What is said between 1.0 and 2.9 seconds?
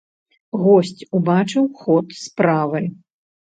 убачыў ход справы.